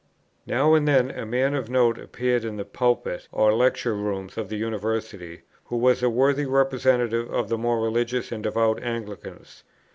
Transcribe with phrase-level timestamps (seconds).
[0.47, 4.49] Now and then a man of note appeared in the Pulpit or Lecture Rooms of
[4.49, 9.63] the University, who was a worthy representative of the more religious and devout Anglicans.